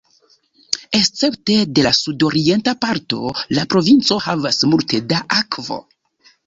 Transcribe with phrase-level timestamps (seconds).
[0.99, 5.85] Escepte de la sudorienta parto, la provinco havas multe da akvo.